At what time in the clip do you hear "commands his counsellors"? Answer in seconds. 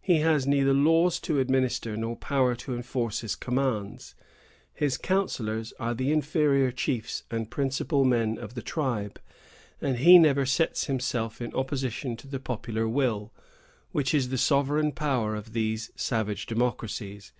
3.36-5.74